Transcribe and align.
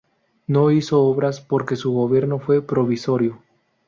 No 0.47 0.71
hizo 0.71 0.99
obras 1.03 1.41
porque 1.41 1.75
su 1.75 1.91
gobierno 1.93 2.39
fue 2.39 2.63
provisorio. 2.65 3.39